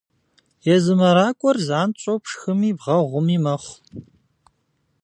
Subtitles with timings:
[0.75, 3.75] Езы мэракӏуэр занщӏэу пшхыми бгъэгъуми мэхъу.